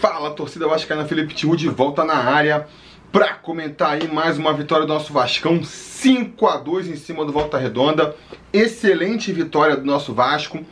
Fala, 0.00 0.30
torcida 0.30 0.68
vascaína, 0.68 1.04
Felipe 1.06 1.34
Tiru 1.34 1.56
de 1.56 1.68
volta 1.68 2.04
na 2.04 2.14
área 2.14 2.68
para 3.10 3.34
comentar 3.34 3.94
aí 3.94 4.06
mais 4.06 4.38
uma 4.38 4.52
vitória 4.52 4.86
do 4.86 4.92
nosso 4.92 5.12
Vascão, 5.12 5.64
5 5.64 6.46
a 6.46 6.56
2 6.56 6.86
em 6.86 6.94
cima 6.94 7.24
do 7.24 7.32
Volta 7.32 7.58
Redonda. 7.58 8.14
Excelente 8.52 9.32
vitória 9.32 9.76
do 9.76 9.84
nosso 9.84 10.14
Vasco, 10.14 10.64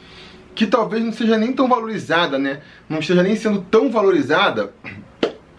que 0.54 0.64
talvez 0.64 1.02
não 1.02 1.12
seja 1.12 1.36
nem 1.36 1.52
tão 1.52 1.66
valorizada, 1.66 2.38
né? 2.38 2.60
Não 2.88 3.00
esteja 3.00 3.24
nem 3.24 3.34
sendo 3.34 3.62
tão 3.62 3.90
valorizada 3.90 4.72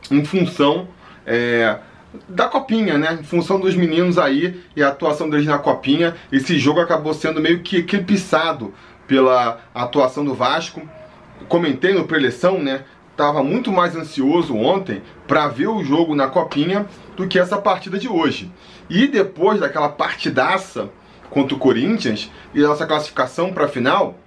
em 0.09 0.23
função 0.23 0.87
é, 1.25 1.77
da 2.29 2.47
copinha, 2.47 2.97
né? 2.97 3.17
Em 3.19 3.23
função 3.25 3.59
dos 3.59 3.75
meninos 3.75 4.17
aí 4.17 4.63
e 4.77 4.81
a 4.81 4.87
atuação 4.87 5.29
deles 5.29 5.45
na 5.45 5.57
copinha. 5.57 6.15
Esse 6.31 6.57
jogo 6.57 6.79
acabou 6.79 7.13
sendo 7.13 7.41
meio 7.41 7.59
que 7.59 7.79
eclipsado 7.79 8.73
pela 9.05 9.59
atuação 9.75 10.23
do 10.23 10.33
Vasco. 10.33 10.81
Comentei 11.49 11.93
no 11.93 12.05
preleção, 12.05 12.63
né? 12.63 12.85
Estava 13.17 13.41
muito 13.41 13.71
mais 13.71 13.95
ansioso 13.95 14.55
ontem 14.55 15.01
para 15.27 15.47
ver 15.47 15.67
o 15.67 15.83
jogo 15.83 16.13
na 16.13 16.27
Copinha 16.27 16.85
do 17.15 17.27
que 17.27 17.39
essa 17.39 17.57
partida 17.57 17.97
de 17.97 18.07
hoje. 18.07 18.51
E 18.87 19.07
depois 19.07 19.59
daquela 19.59 19.89
partidaça 19.89 20.87
contra 21.31 21.55
o 21.55 21.59
Corinthians 21.59 22.31
e 22.53 22.61
nossa 22.61 22.85
classificação 22.85 23.51
para 23.51 23.65
a 23.65 23.67
final, 23.67 24.19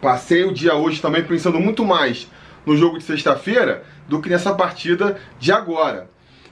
passei 0.00 0.44
o 0.44 0.54
dia 0.54 0.76
hoje 0.76 1.02
também 1.02 1.24
pensando 1.24 1.58
muito 1.58 1.84
mais 1.84 2.30
no 2.64 2.76
jogo 2.76 2.98
de 2.98 3.04
sexta-feira 3.04 3.82
do 4.08 4.20
que 4.20 4.28
nessa 4.28 4.54
partida 4.54 5.18
de 5.40 5.50
agora. 5.50 6.08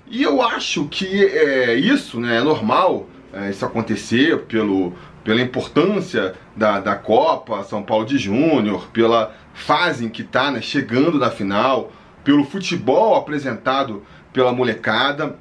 E 0.09 0.21
eu 0.21 0.43
acho 0.43 0.89
que 0.89 1.25
é, 1.25 1.75
isso 1.75 2.19
né, 2.19 2.39
é 2.39 2.43
normal 2.43 3.07
é, 3.33 3.51
isso 3.51 3.65
acontecer 3.65 4.41
pelo, 4.41 4.93
pela 5.25 5.41
importância 5.41 6.35
da, 6.57 6.81
da 6.81 6.97
Copa 6.97 7.63
São 7.63 7.83
Paulo 7.83 8.05
de 8.05 8.19
Júnior, 8.19 8.89
pela 8.93 9.35
fase 9.55 10.05
em 10.05 10.09
que 10.09 10.23
está, 10.23 10.51
né, 10.51 10.61
chegando 10.61 11.19
na 11.19 11.31
final, 11.31 11.93
pelo 12.25 12.45
futebol 12.45 13.15
apresentado 13.15 14.03
pela 14.33 14.53
molecada. 14.53 15.37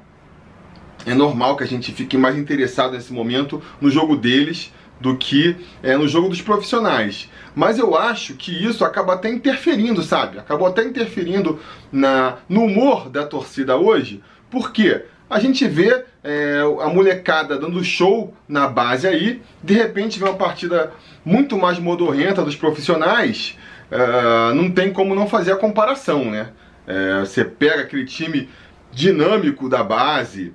É 1.06 1.14
normal 1.14 1.56
que 1.56 1.64
a 1.64 1.66
gente 1.66 1.92
fique 1.92 2.16
mais 2.16 2.36
interessado 2.36 2.92
nesse 2.92 3.12
momento 3.12 3.62
no 3.80 3.90
jogo 3.90 4.16
deles 4.16 4.72
do 5.00 5.16
que 5.16 5.56
é, 5.82 5.96
no 5.96 6.06
jogo 6.06 6.28
dos 6.28 6.40
profissionais. 6.40 7.28
Mas 7.54 7.78
eu 7.78 7.96
acho 7.96 8.34
que 8.34 8.52
isso 8.52 8.84
acaba 8.84 9.14
até 9.14 9.28
interferindo, 9.28 10.02
sabe? 10.02 10.38
Acabou 10.38 10.66
até 10.66 10.84
interferindo 10.84 11.58
na, 11.90 12.36
no 12.48 12.62
humor 12.64 13.08
da 13.08 13.26
torcida 13.26 13.76
hoje. 13.76 14.22
Por 14.48 14.70
quê? 14.70 15.04
A 15.28 15.40
gente 15.40 15.66
vê 15.66 16.04
é, 16.22 16.60
a 16.80 16.88
molecada 16.88 17.58
dando 17.58 17.82
show 17.82 18.34
na 18.46 18.68
base 18.68 19.08
aí, 19.08 19.42
de 19.62 19.74
repente 19.74 20.18
vê 20.18 20.26
uma 20.26 20.36
partida 20.36 20.92
muito 21.24 21.58
mais 21.58 21.78
modorrenta 21.78 22.44
dos 22.44 22.54
profissionais, 22.54 23.56
uh, 23.92 24.54
não 24.54 24.70
tem 24.70 24.92
como 24.92 25.14
não 25.14 25.28
fazer 25.28 25.52
a 25.52 25.56
comparação, 25.56 26.30
né? 26.30 26.50
É, 26.86 27.20
você 27.20 27.44
pega 27.44 27.82
aquele 27.82 28.04
time 28.04 28.48
dinâmico 28.90 29.68
da 29.68 29.84
base, 29.84 30.52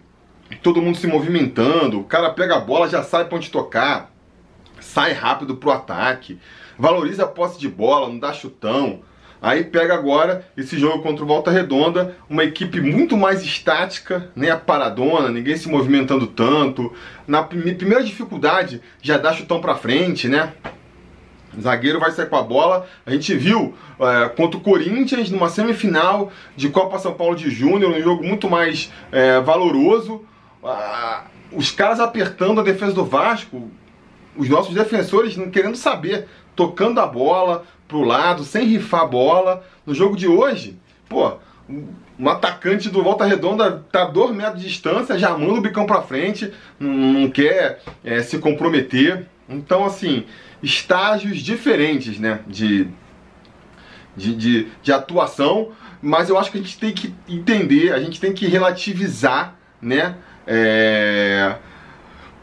todo 0.61 0.81
mundo 0.81 0.97
se 0.97 1.07
movimentando, 1.07 1.99
o 1.99 2.03
cara 2.03 2.31
pega 2.31 2.57
a 2.57 2.59
bola, 2.59 2.89
já 2.89 3.01
sabe 3.01 3.29
pra 3.29 3.37
onde 3.37 3.49
tocar, 3.49 4.11
sai 4.79 5.13
rápido 5.13 5.55
pro 5.55 5.71
ataque, 5.71 6.39
valoriza 6.77 7.23
a 7.23 7.27
posse 7.27 7.59
de 7.59 7.69
bola, 7.69 8.09
não 8.09 8.19
dá 8.19 8.33
chutão. 8.33 9.01
Aí 9.39 9.63
pega 9.63 9.93
agora 9.93 10.47
esse 10.57 10.79
jogo 10.79 11.03
contra 11.03 11.23
o 11.23 11.27
Volta 11.27 11.51
Redonda, 11.51 12.17
uma 12.27 12.43
equipe 12.43 12.81
muito 12.81 13.15
mais 13.15 13.43
estática, 13.43 14.31
né, 14.35 14.55
paradona, 14.55 15.29
ninguém 15.29 15.55
se 15.55 15.69
movimentando 15.69 16.25
tanto. 16.25 16.91
Na 17.27 17.43
primeira 17.43 18.03
dificuldade 18.03 18.81
já 18.99 19.17
dá 19.17 19.31
chutão 19.33 19.61
pra 19.61 19.75
frente, 19.75 20.27
né? 20.27 20.53
Zagueiro 21.61 21.99
vai 21.99 22.11
sair 22.11 22.27
com 22.27 22.35
a 22.35 22.43
bola. 22.43 22.87
A 23.05 23.11
gente 23.11 23.35
viu 23.35 23.75
é, 23.99 24.29
contra 24.29 24.57
o 24.57 24.61
Corinthians 24.61 25.29
numa 25.29 25.49
semifinal 25.49 26.31
de 26.55 26.69
Copa 26.69 26.99
São 26.99 27.13
Paulo 27.13 27.35
de 27.35 27.49
Júnior, 27.49 27.91
um 27.91 28.01
jogo 28.01 28.23
muito 28.23 28.49
mais 28.49 28.91
é, 29.11 29.39
valoroso. 29.41 30.25
Ah, 30.63 31.25
os 31.51 31.71
caras 31.71 31.99
apertando 31.99 32.59
a 32.59 32.63
defesa 32.63 32.93
do 32.93 33.05
Vasco, 33.05 33.69
os 34.35 34.49
nossos 34.49 34.73
defensores 34.73 35.35
não 35.37 35.49
querendo 35.49 35.77
saber, 35.77 36.27
tocando 36.55 36.99
a 36.99 37.05
bola 37.05 37.63
pro 37.87 38.01
lado, 38.01 38.43
sem 38.43 38.65
rifar 38.65 39.01
a 39.01 39.07
bola. 39.07 39.63
No 39.85 39.93
jogo 39.95 40.15
de 40.15 40.27
hoje, 40.27 40.77
pô, 41.07 41.33
um 42.19 42.29
atacante 42.29 42.89
do 42.89 43.03
Volta 43.03 43.25
Redonda 43.25 43.85
tá 43.91 44.03
a 44.03 44.05
dois 44.05 44.35
metros 44.35 44.61
de 44.61 44.67
distância, 44.67 45.17
já 45.17 45.37
manda 45.37 45.59
o 45.59 45.61
bicão 45.61 45.85
pra 45.85 46.01
frente, 46.01 46.51
não 46.79 47.29
quer 47.29 47.81
é, 48.03 48.21
se 48.21 48.39
comprometer. 48.39 49.27
Então, 49.49 49.85
assim, 49.85 50.25
estágios 50.61 51.39
diferentes, 51.39 52.19
né, 52.19 52.39
de, 52.47 52.87
de, 54.15 54.35
de, 54.35 54.67
de 54.81 54.91
atuação, 54.91 55.69
mas 56.01 56.29
eu 56.29 56.37
acho 56.37 56.51
que 56.51 56.57
a 56.57 56.61
gente 56.61 56.77
tem 56.77 56.91
que 56.91 57.13
entender, 57.27 57.93
a 57.93 57.99
gente 57.99 58.19
tem 58.19 58.33
que 58.33 58.47
relativizar, 58.47 59.55
né, 59.81 60.15
é... 60.45 61.55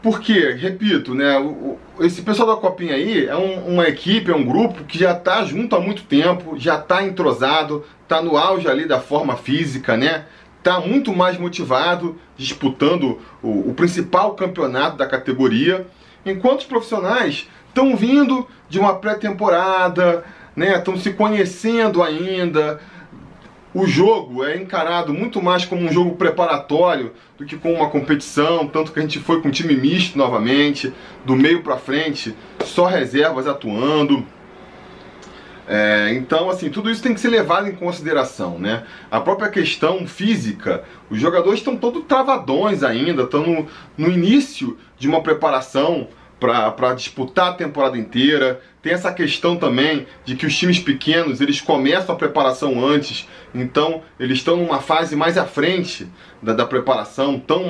Porque, 0.01 0.51
repito, 0.51 1.15
né, 1.15 1.39
o, 1.39 1.79
esse 1.99 2.21
pessoal 2.21 2.49
da 2.49 2.61
Copinha 2.61 2.93
aí 2.93 3.25
é 3.25 3.35
um, 3.35 3.73
uma 3.73 3.87
equipe, 3.87 4.29
é 4.29 4.35
um 4.35 4.45
grupo 4.45 4.83
que 4.83 4.99
já 4.99 5.13
está 5.13 5.43
junto 5.43 5.75
há 5.75 5.79
muito 5.79 6.03
tempo, 6.03 6.59
já 6.59 6.77
está 6.77 7.01
entrosado, 7.01 7.83
está 8.03 8.21
no 8.21 8.37
auge 8.37 8.67
ali 8.67 8.87
da 8.87 8.99
forma 8.99 9.35
física, 9.35 9.97
né? 9.97 10.25
Está 10.59 10.79
muito 10.79 11.11
mais 11.11 11.39
motivado, 11.39 12.19
disputando 12.37 13.19
o, 13.41 13.69
o 13.69 13.73
principal 13.73 14.35
campeonato 14.35 14.95
da 14.95 15.07
categoria, 15.07 15.87
enquanto 16.23 16.59
os 16.59 16.65
profissionais 16.67 17.47
estão 17.75 17.93
vindo 17.97 18.47
de 18.69 18.79
uma 18.79 18.95
pré-temporada, 18.95 20.23
né? 20.55 20.77
Estão 20.77 20.97
se 20.97 21.11
conhecendo 21.11 22.01
ainda, 22.01 22.79
o 23.73 23.85
jogo 23.85 24.45
é 24.45 24.55
encarado 24.55 25.13
muito 25.13 25.41
mais 25.41 25.65
como 25.65 25.81
um 25.81 25.91
jogo 25.91 26.15
preparatório 26.15 27.11
do 27.37 27.45
que 27.45 27.57
como 27.57 27.75
uma 27.75 27.89
competição, 27.89 28.65
tanto 28.65 28.93
que 28.93 28.99
a 28.99 29.01
gente 29.01 29.19
foi 29.19 29.41
com 29.41 29.51
time 29.51 29.75
misto 29.75 30.17
novamente, 30.17 30.93
do 31.25 31.35
meio 31.35 31.61
para 31.61 31.75
frente, 31.75 32.33
só 32.63 32.85
reservas 32.85 33.45
atuando. 33.45 34.25
É, 35.67 36.13
então, 36.13 36.49
assim, 36.49 36.69
tudo 36.69 36.89
isso 36.89 37.03
tem 37.03 37.13
que 37.13 37.19
ser 37.19 37.27
levado 37.27 37.67
em 37.67 37.75
consideração, 37.75 38.57
né? 38.57 38.85
A 39.11 39.19
própria 39.19 39.49
questão 39.49 40.07
física, 40.07 40.85
os 41.09 41.19
jogadores 41.19 41.59
estão 41.59 41.75
todos 41.75 42.05
travadões 42.05 42.81
ainda, 42.81 43.23
estão 43.23 43.45
no, 43.45 43.67
no 43.97 44.09
início 44.09 44.77
de 44.97 45.09
uma 45.09 45.21
preparação 45.21 46.07
para 46.39 46.93
disputar 46.93 47.49
a 47.49 47.53
temporada 47.53 47.97
inteira. 47.97 48.61
Tem 48.81 48.93
essa 48.93 49.11
questão 49.11 49.57
também 49.57 50.05
de 50.23 50.35
que 50.35 50.45
os 50.45 50.55
times 50.55 50.79
pequenos 50.79 51.41
eles 51.41 51.61
começam 51.61 52.13
a 52.13 52.17
preparação 52.17 52.85
antes, 52.85 53.27
então 53.53 54.01
eles 54.19 54.39
estão 54.39 54.57
numa 54.57 54.79
fase 54.79 55.15
mais 55.15 55.37
à 55.37 55.45
frente 55.45 56.07
da, 56.41 56.53
da 56.53 56.65
preparação, 56.65 57.39
tão, 57.39 57.69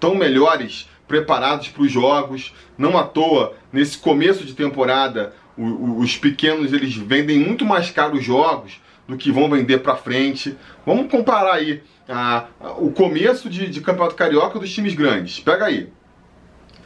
tão 0.00 0.14
melhores 0.14 0.88
preparados 1.06 1.68
para 1.68 1.82
os 1.82 1.92
jogos. 1.92 2.52
Não 2.76 2.98
à 2.98 3.04
toa, 3.04 3.54
nesse 3.72 3.98
começo 3.98 4.44
de 4.44 4.54
temporada, 4.54 5.32
o, 5.56 5.64
o, 5.64 5.98
os 6.00 6.16
pequenos 6.16 6.72
eles 6.72 6.94
vendem 6.96 7.38
muito 7.38 7.64
mais 7.64 7.90
caro 7.90 8.16
os 8.16 8.24
jogos 8.24 8.80
do 9.06 9.16
que 9.16 9.30
vão 9.30 9.48
vender 9.48 9.78
para 9.78 9.96
frente. 9.96 10.56
Vamos 10.84 11.10
comparar 11.10 11.54
aí 11.54 11.82
a, 12.08 12.46
a, 12.60 12.72
o 12.72 12.90
começo 12.90 13.48
de, 13.48 13.68
de 13.68 13.80
campeonato 13.80 14.16
carioca 14.16 14.58
dos 14.58 14.72
times 14.72 14.94
grandes. 14.94 15.40
Pega 15.40 15.66
aí. 15.66 15.88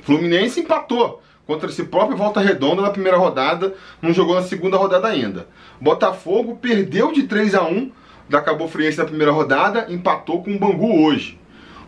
Fluminense 0.03 0.61
empatou 0.61 1.23
contra 1.47 1.69
esse 1.69 1.85
próprio 1.85 2.17
Volta 2.17 2.41
Redonda 2.41 2.83
na 2.83 2.91
primeira 2.91 3.19
rodada, 3.19 3.75
não 4.01 4.13
jogou 4.13 4.35
na 4.35 4.43
segunda 4.43 4.77
rodada 4.77 5.09
ainda. 5.09 5.49
Botafogo 5.81 6.57
perdeu 6.61 7.13
de 7.13 7.25
3 7.25 7.55
a 7.55 7.65
1 7.65 7.91
da 8.29 8.41
Cabo 8.41 8.69
Friense 8.69 8.99
na 8.99 9.05
primeira 9.05 9.33
rodada, 9.33 9.87
empatou 9.89 10.43
com 10.43 10.53
o 10.53 10.59
Bangu 10.59 11.05
hoje. 11.05 11.41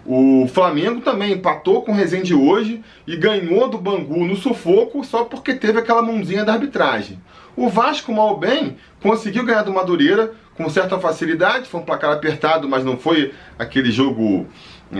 O 0.05 0.49
Flamengo 0.53 1.01
também 1.01 1.33
empatou 1.33 1.83
com 1.83 1.93
o 1.93 1.95
Resende 1.95 2.35
hoje 2.35 2.83
e 3.07 3.17
ganhou 3.17 3.69
do 3.69 3.79
Bangu 3.79 4.25
no 4.25 4.35
sufoco 4.35 5.05
só 5.05 5.25
porque 5.25 5.55
teve 5.55 5.79
aquela 5.79 6.03
mãozinha 6.03 6.45
da 6.45 6.55
arbitragem. 6.55 7.21
O 7.55 7.69
Vasco, 7.69 8.13
mal 8.13 8.37
bem, 8.37 8.77
conseguiu 9.01 9.45
ganhar 9.45 9.63
do 9.63 9.73
Madureira 9.73 10.33
com 10.57 10.69
certa 10.69 10.99
facilidade, 10.99 11.69
foi 11.69 11.81
um 11.81 11.85
placar 11.85 12.13
apertado, 12.13 12.69
mas 12.69 12.85
não 12.85 12.97
foi 12.97 13.33
aquele 13.59 13.91
jogo 13.91 14.47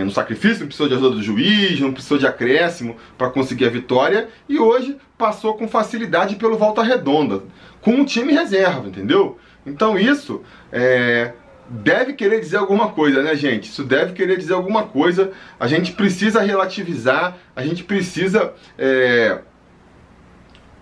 no 0.01 0.09
sacrifício, 0.09 0.61
não 0.61 0.67
precisou 0.67 0.87
de 0.87 0.95
ajuda 0.95 1.15
do 1.17 1.21
juiz, 1.21 1.79
não 1.79 1.93
precisou 1.93 2.17
de 2.17 2.25
acréscimo 2.25 2.95
para 3.15 3.29
conseguir 3.29 3.65
a 3.65 3.69
vitória 3.69 4.27
e 4.49 4.57
hoje 4.57 4.97
passou 5.17 5.53
com 5.53 5.67
facilidade 5.67 6.35
pelo 6.35 6.57
Volta 6.57 6.81
Redonda, 6.81 7.43
com 7.79 7.91
um 7.91 8.05
time 8.05 8.33
reserva, 8.33 8.87
entendeu? 8.87 9.37
Então 9.65 9.99
isso 9.99 10.41
é, 10.71 11.33
deve 11.69 12.13
querer 12.13 12.39
dizer 12.39 12.57
alguma 12.57 12.89
coisa, 12.89 13.21
né, 13.21 13.35
gente? 13.35 13.69
Isso 13.69 13.83
deve 13.83 14.13
querer 14.13 14.37
dizer 14.37 14.53
alguma 14.53 14.83
coisa. 14.83 15.31
A 15.59 15.67
gente 15.67 15.91
precisa 15.91 16.41
relativizar, 16.41 17.37
a 17.55 17.63
gente 17.63 17.83
precisa 17.83 18.53
é, 18.77 19.41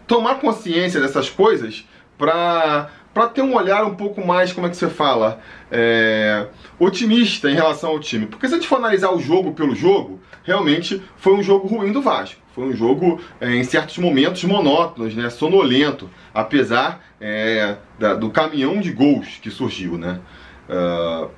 tomar 0.07 0.35
consciência 0.35 1.01
dessas 1.01 1.29
coisas 1.29 1.85
para 2.17 2.89
para 3.13 3.27
ter 3.27 3.41
um 3.41 3.55
olhar 3.55 3.83
um 3.85 3.95
pouco 3.95 4.25
mais, 4.25 4.53
como 4.53 4.67
é 4.67 4.69
que 4.69 4.77
você 4.77 4.89
fala, 4.89 5.41
é, 5.69 6.47
otimista 6.79 7.49
em 7.49 7.55
relação 7.55 7.89
ao 7.89 7.99
time. 7.99 8.25
Porque 8.25 8.47
se 8.47 8.53
a 8.53 8.57
gente 8.57 8.67
for 8.67 8.77
analisar 8.77 9.11
o 9.11 9.19
jogo 9.19 9.53
pelo 9.53 9.75
jogo, 9.75 10.19
realmente 10.43 11.01
foi 11.17 11.33
um 11.33 11.43
jogo 11.43 11.67
ruim 11.67 11.91
do 11.91 12.01
Vasco. 12.01 12.39
Foi 12.53 12.65
um 12.65 12.73
jogo, 12.73 13.19
é, 13.39 13.55
em 13.55 13.63
certos 13.63 13.97
momentos, 13.97 14.43
monótonos, 14.43 15.15
né, 15.15 15.29
sonolento, 15.29 16.09
apesar 16.33 17.01
é, 17.19 17.77
da, 17.97 18.13
do 18.13 18.29
caminhão 18.29 18.79
de 18.79 18.91
gols 18.91 19.39
que 19.41 19.49
surgiu. 19.49 19.97
Né? 19.97 20.19
Uh, 20.69 21.29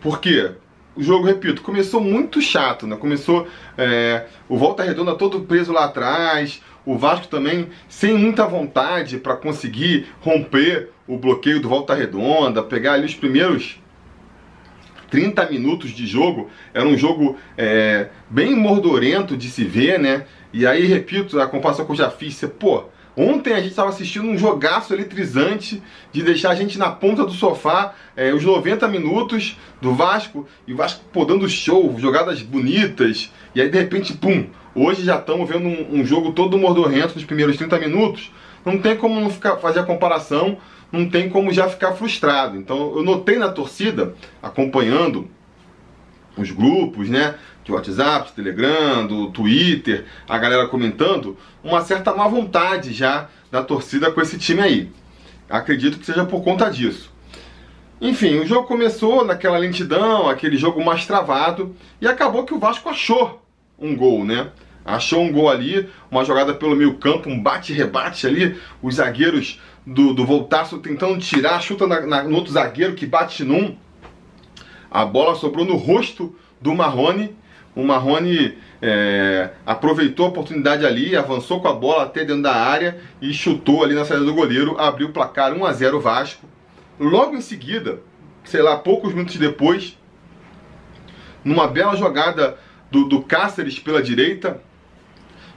por 0.00 0.20
quê? 0.20 0.52
O 0.96 1.02
jogo, 1.02 1.26
repito, 1.26 1.62
começou 1.62 2.00
muito 2.00 2.40
chato, 2.40 2.84
né? 2.84 2.96
Começou 2.96 3.46
é, 3.76 4.26
o 4.48 4.56
Volta 4.58 4.82
Redonda 4.82 5.14
todo 5.14 5.42
preso 5.42 5.72
lá 5.72 5.84
atrás, 5.84 6.60
o 6.88 6.96
Vasco 6.96 7.28
também 7.28 7.68
sem 7.86 8.14
muita 8.14 8.46
vontade 8.46 9.18
para 9.18 9.36
conseguir 9.36 10.06
romper 10.22 10.88
o 11.06 11.18
bloqueio 11.18 11.60
do 11.60 11.68
Volta 11.68 11.94
Redonda, 11.94 12.62
pegar 12.62 12.94
ali 12.94 13.04
os 13.04 13.14
primeiros 13.14 13.78
30 15.10 15.50
minutos 15.50 15.90
de 15.90 16.06
jogo. 16.06 16.48
Era 16.72 16.86
um 16.86 16.96
jogo 16.96 17.36
é, 17.58 18.08
bem 18.30 18.56
mordorento 18.56 19.36
de 19.36 19.50
se 19.50 19.64
ver, 19.64 19.98
né? 19.98 20.24
E 20.50 20.66
aí, 20.66 20.86
repito, 20.86 21.38
a 21.38 21.46
comparação 21.46 21.84
que 21.84 21.92
eu 21.92 21.96
já 21.96 22.10
fiz, 22.10 22.34
você, 22.34 22.48
pô, 22.48 22.84
Ontem 23.20 23.52
a 23.52 23.56
gente 23.56 23.70
estava 23.70 23.88
assistindo 23.88 24.28
um 24.28 24.38
jogaço 24.38 24.94
eletrizante 24.94 25.82
de 26.12 26.22
deixar 26.22 26.50
a 26.50 26.54
gente 26.54 26.78
na 26.78 26.88
ponta 26.88 27.24
do 27.24 27.32
sofá 27.32 27.92
é, 28.16 28.32
os 28.32 28.44
90 28.44 28.86
minutos 28.86 29.58
do 29.82 29.92
Vasco 29.92 30.46
e 30.68 30.72
o 30.72 30.76
Vasco 30.76 31.04
pô, 31.12 31.24
dando 31.24 31.48
show, 31.48 31.98
jogadas 31.98 32.40
bonitas. 32.42 33.32
E 33.56 33.60
aí 33.60 33.68
de 33.68 33.76
repente, 33.76 34.12
pum, 34.12 34.46
hoje 34.84 35.04
já 35.04 35.16
estamos 35.16 35.48
vendo 35.48 35.66
um, 35.66 36.00
um, 36.00 36.04
jogo 36.04 36.32
todo 36.32 36.58
mordorrento 36.58 37.14
nos 37.14 37.24
primeiros 37.24 37.56
30 37.56 37.78
minutos. 37.78 38.32
Não 38.64 38.78
tem 38.78 38.96
como 38.96 39.20
não 39.20 39.30
ficar, 39.30 39.56
fazer 39.56 39.80
a 39.80 39.84
comparação, 39.84 40.58
não 40.90 41.08
tem 41.08 41.28
como 41.28 41.52
já 41.52 41.68
ficar 41.68 41.92
frustrado. 41.92 42.56
Então 42.56 42.96
eu 42.96 43.02
notei 43.02 43.38
na 43.38 43.48
torcida, 43.48 44.14
acompanhando 44.42 45.28
os 46.36 46.50
grupos, 46.50 47.08
né? 47.08 47.34
De 47.64 47.72
WhatsApp, 47.72 48.32
Telegram, 48.32 49.06
do 49.06 49.30
Twitter, 49.30 50.06
a 50.26 50.38
galera 50.38 50.66
comentando, 50.68 51.36
uma 51.62 51.82
certa 51.82 52.14
má 52.14 52.26
vontade 52.26 52.94
já 52.94 53.28
da 53.50 53.62
torcida 53.62 54.10
com 54.10 54.20
esse 54.20 54.38
time 54.38 54.60
aí. 54.60 54.90
Acredito 55.48 55.98
que 55.98 56.06
seja 56.06 56.24
por 56.24 56.42
conta 56.42 56.70
disso. 56.70 57.12
Enfim, 58.00 58.38
o 58.38 58.46
jogo 58.46 58.68
começou 58.68 59.24
naquela 59.24 59.58
lentidão, 59.58 60.28
aquele 60.28 60.56
jogo 60.56 60.84
mais 60.84 61.04
travado, 61.04 61.74
e 62.00 62.06
acabou 62.06 62.44
que 62.44 62.54
o 62.54 62.58
Vasco 62.58 62.88
achou 62.88 63.42
um 63.78 63.96
gol, 63.96 64.24
né? 64.24 64.50
Achou 64.88 65.22
um 65.22 65.30
gol 65.30 65.50
ali, 65.50 65.88
uma 66.10 66.24
jogada 66.24 66.54
pelo 66.54 66.74
meio 66.74 66.94
campo, 66.94 67.28
um 67.28 67.40
bate-rebate 67.40 68.26
ali, 68.26 68.58
os 68.82 68.94
zagueiros 68.94 69.60
do, 69.86 70.14
do 70.14 70.24
Voltaço 70.24 70.78
tentando 70.78 71.18
tirar, 71.18 71.60
chuta 71.60 71.86
na, 71.86 72.00
na, 72.00 72.22
no 72.24 72.36
outro 72.36 72.52
zagueiro 72.52 72.94
que 72.94 73.06
bate 73.06 73.44
num, 73.44 73.76
a 74.90 75.04
bola 75.04 75.34
sobrou 75.34 75.64
no 75.64 75.76
rosto 75.76 76.34
do 76.60 76.74
Marrone. 76.74 77.36
O 77.76 77.84
Marrone 77.84 78.56
é, 78.80 79.50
aproveitou 79.66 80.26
a 80.26 80.28
oportunidade 80.30 80.86
ali, 80.86 81.14
avançou 81.14 81.60
com 81.60 81.68
a 81.68 81.74
bola 81.74 82.04
até 82.04 82.24
dentro 82.24 82.42
da 82.42 82.54
área 82.54 82.98
e 83.20 83.32
chutou 83.32 83.84
ali 83.84 83.94
na 83.94 84.04
saída 84.04 84.24
do 84.24 84.34
goleiro, 84.34 84.78
abriu 84.80 85.08
o 85.08 85.12
placar 85.12 85.52
1 85.52 85.64
a 85.64 85.72
0 85.72 86.00
Vasco. 86.00 86.46
Logo 86.98 87.36
em 87.36 87.40
seguida, 87.40 88.00
sei 88.42 88.62
lá, 88.62 88.76
poucos 88.76 89.12
minutos 89.12 89.36
depois, 89.36 89.96
numa 91.44 91.68
bela 91.68 91.94
jogada 91.94 92.58
do, 92.90 93.04
do 93.04 93.22
Cáceres 93.22 93.78
pela 93.78 94.02
direita, 94.02 94.60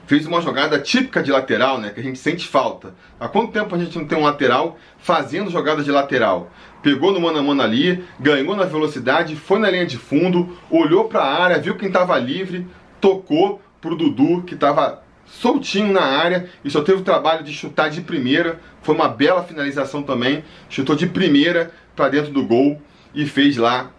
fez 0.06 0.26
uma 0.26 0.40
jogada 0.40 0.78
típica 0.78 1.22
de 1.22 1.30
lateral, 1.30 1.78
né? 1.78 1.90
Que 1.90 2.00
a 2.00 2.02
gente 2.02 2.18
sente 2.18 2.46
falta. 2.46 2.94
Há 3.18 3.28
quanto 3.28 3.52
tempo 3.52 3.74
a 3.74 3.78
gente 3.78 3.96
não 3.98 4.06
tem 4.06 4.18
um 4.18 4.24
lateral 4.24 4.78
fazendo 4.98 5.50
jogada 5.50 5.82
de 5.82 5.90
lateral? 5.90 6.50
Pegou 6.82 7.12
no 7.12 7.20
mano 7.20 7.38
a 7.38 7.42
mano 7.42 7.62
ali, 7.62 8.04
ganhou 8.18 8.56
na 8.56 8.64
velocidade, 8.64 9.36
foi 9.36 9.58
na 9.58 9.70
linha 9.70 9.86
de 9.86 9.96
fundo, 9.96 10.56
olhou 10.70 11.04
para 11.04 11.20
a 11.20 11.42
área, 11.42 11.58
viu 11.58 11.76
quem 11.76 11.88
estava 11.88 12.18
livre, 12.18 12.66
tocou 13.00 13.60
pro 13.80 13.96
Dudu 13.96 14.42
que 14.42 14.54
estava 14.54 15.02
soltinho 15.26 15.92
na 15.92 16.02
área 16.02 16.48
e 16.64 16.70
só 16.70 16.82
teve 16.82 17.00
o 17.00 17.04
trabalho 17.04 17.44
de 17.44 17.52
chutar 17.52 17.88
de 17.88 18.00
primeira. 18.00 18.60
Foi 18.82 18.94
uma 18.94 19.08
bela 19.08 19.42
finalização 19.42 20.02
também. 20.02 20.44
Chutou 20.68 20.96
de 20.96 21.06
primeira 21.06 21.70
para 21.94 22.08
dentro 22.08 22.32
do 22.32 22.44
gol 22.44 22.80
e 23.14 23.26
fez 23.26 23.56
lá 23.56 23.90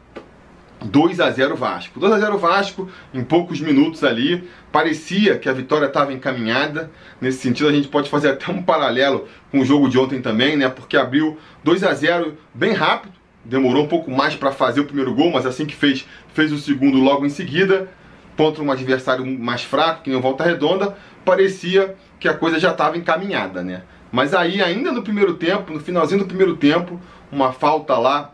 2 0.83 1.19
a 1.19 1.29
0 1.31 1.55
Vasco. 1.55 1.99
2 1.99 2.13
a 2.13 2.19
0 2.19 2.37
Vasco 2.37 2.89
em 3.13 3.23
poucos 3.23 3.59
minutos 3.61 4.03
ali. 4.03 4.47
Parecia 4.71 5.37
que 5.37 5.47
a 5.47 5.53
vitória 5.53 5.85
estava 5.85 6.13
encaminhada. 6.13 6.91
Nesse 7.19 7.39
sentido, 7.39 7.69
a 7.69 7.71
gente 7.71 7.87
pode 7.87 8.09
fazer 8.09 8.29
até 8.29 8.51
um 8.51 8.61
paralelo 8.61 9.27
com 9.51 9.59
o 9.59 9.65
jogo 9.65 9.89
de 9.89 9.97
ontem 9.97 10.21
também, 10.21 10.57
né? 10.57 10.69
Porque 10.69 10.97
abriu 10.97 11.37
2 11.63 11.83
a 11.83 11.93
0 11.93 12.37
bem 12.53 12.73
rápido. 12.73 13.13
Demorou 13.45 13.83
um 13.83 13.87
pouco 13.87 14.09
mais 14.09 14.35
para 14.35 14.51
fazer 14.51 14.81
o 14.81 14.85
primeiro 14.85 15.13
gol, 15.13 15.31
mas 15.31 15.45
assim 15.45 15.65
que 15.65 15.75
fez, 15.75 16.07
fez 16.33 16.51
o 16.51 16.57
segundo 16.57 16.97
logo 16.97 17.25
em 17.25 17.29
seguida. 17.29 17.89
Contra 18.37 18.63
um 18.63 18.71
adversário 18.71 19.25
mais 19.25 19.63
fraco, 19.63 20.03
que 20.03 20.09
nem 20.09 20.19
Volta 20.19 20.43
Redonda, 20.43 20.97
parecia 21.23 21.95
que 22.19 22.27
a 22.27 22.33
coisa 22.33 22.59
já 22.59 22.71
estava 22.71 22.97
encaminhada, 22.97 23.61
né? 23.61 23.83
Mas 24.11 24.33
aí, 24.33 24.61
ainda 24.61 24.91
no 24.91 25.03
primeiro 25.03 25.35
tempo, 25.35 25.73
no 25.73 25.79
finalzinho 25.79 26.19
do 26.19 26.25
primeiro 26.25 26.55
tempo, 26.55 26.99
uma 27.31 27.51
falta 27.51 27.97
lá 27.97 28.31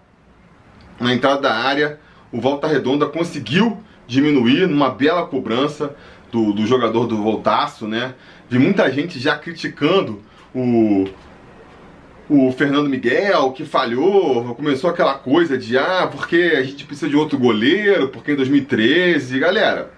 na 1.00 1.14
entrada 1.14 1.42
da 1.42 1.54
área, 1.54 2.00
o 2.32 2.40
Volta 2.40 2.68
Redonda 2.68 3.06
conseguiu 3.06 3.82
diminuir 4.08 4.68
numa 4.68 4.90
bela 4.90 5.26
cobrança 5.26 5.96
do, 6.32 6.54
do 6.54 6.66
jogador 6.66 7.08
do 7.08 7.18
Voltaço, 7.18 7.88
né? 7.88 8.14
Vi 8.50 8.58
muita 8.58 8.92
gente 8.92 9.20
já 9.20 9.38
criticando 9.38 10.22
o, 10.54 11.06
o 12.30 12.52
Fernando 12.52 12.90
Miguel, 12.90 13.52
que 13.52 13.66
falhou, 13.66 14.56
começou 14.56 14.90
aquela 14.90 15.16
coisa 15.16 15.58
de 15.58 15.78
ah, 15.78 16.08
porque 16.12 16.54
a 16.58 16.64
gente 16.64 16.86
precisa 16.86 17.10
de 17.10 17.16
outro 17.16 17.38
goleiro, 17.38 18.10
porque 18.10 18.32
em 18.32 18.36
2013, 18.36 19.40
galera, 19.40 19.92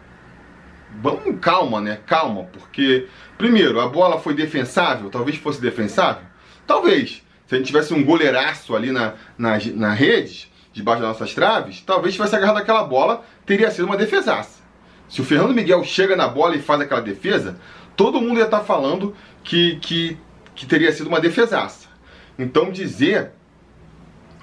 vamos 1.01 1.39
calma, 1.39 1.79
né? 1.79 1.99
Calma, 2.05 2.43
porque 2.45 3.07
primeiro, 3.37 3.79
a 3.79 3.87
bola 3.87 4.19
foi 4.19 4.33
defensável, 4.33 5.09
talvez 5.09 5.37
fosse 5.37 5.61
defensável, 5.61 6.23
talvez. 6.67 7.23
Se 7.47 7.55
a 7.55 7.57
gente 7.57 7.67
tivesse 7.67 7.93
um 7.93 8.03
goleiraço 8.03 8.73
ali 8.73 8.91
na, 8.91 9.13
na, 9.37 9.57
na 9.75 9.93
rede, 9.93 10.50
debaixo 10.73 11.01
das 11.01 11.11
nossas 11.11 11.33
traves, 11.33 11.81
talvez 11.81 12.13
tivesse 12.13 12.35
agarrado 12.35 12.57
aquela 12.57 12.83
bola, 12.83 13.23
teria 13.45 13.69
sido 13.71 13.85
uma 13.85 13.97
defesaça. 13.97 14.61
Se 15.09 15.19
o 15.19 15.25
Fernando 15.25 15.53
Miguel 15.53 15.83
chega 15.83 16.15
na 16.15 16.27
bola 16.27 16.55
e 16.55 16.61
faz 16.61 16.79
aquela 16.79 17.01
defesa, 17.01 17.57
todo 17.95 18.21
mundo 18.21 18.37
ia 18.37 18.45
estar 18.45 18.61
falando 18.61 19.13
que, 19.43 19.77
que, 19.81 20.17
que 20.55 20.65
teria 20.65 20.91
sido 20.91 21.07
uma 21.07 21.19
defesaça. 21.19 21.89
Então 22.39 22.71
dizer 22.71 23.31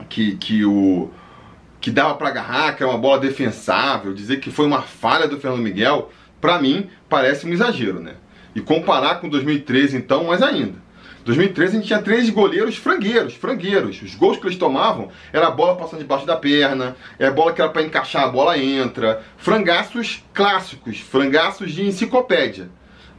que, 0.08 0.36
que 0.36 0.64
o 0.64 1.10
que 1.80 1.90
dava 1.90 2.14
para 2.14 2.28
agarrar, 2.28 2.76
que 2.76 2.82
é 2.82 2.86
uma 2.86 2.98
bola 2.98 3.20
defensável, 3.20 4.12
dizer 4.12 4.40
que 4.40 4.50
foi 4.50 4.66
uma 4.66 4.82
falha 4.82 5.28
do 5.28 5.38
Fernando 5.38 5.62
Miguel, 5.62 6.10
para 6.40 6.60
mim 6.60 6.90
parece 7.08 7.46
um 7.46 7.52
exagero, 7.52 8.00
né? 8.00 8.14
E 8.54 8.60
comparar 8.60 9.20
com 9.20 9.28
2013 9.28 9.96
então, 9.96 10.24
mais 10.24 10.42
ainda. 10.42 10.87
2013 11.28 11.72
a 11.72 11.78
gente 11.78 11.86
tinha 11.86 12.00
três 12.00 12.30
goleiros 12.30 12.76
frangueiros, 12.78 13.34
frangueiros. 13.34 14.00
Os 14.00 14.14
gols 14.14 14.38
que 14.38 14.46
eles 14.46 14.56
tomavam 14.56 15.10
era 15.30 15.48
a 15.48 15.50
bola 15.50 15.76
passando 15.76 16.00
debaixo 16.00 16.24
da 16.24 16.36
perna, 16.36 16.96
é 17.18 17.26
a 17.26 17.30
bola 17.30 17.52
que 17.52 17.60
era 17.60 17.70
para 17.70 17.82
encaixar, 17.82 18.24
a 18.24 18.28
bola 18.28 18.56
entra. 18.56 19.22
Frangaços 19.36 20.24
clássicos, 20.32 21.00
frangaços 21.00 21.72
de 21.72 21.84
enciclopédia. 21.84 22.70